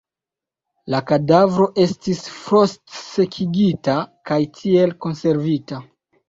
La 0.93 1.01
kadavro 1.09 1.67
estis 1.83 2.21
frost-sekigita 2.37 3.99
kaj 4.31 4.39
tiel 4.57 4.97
konservita. 5.07 5.83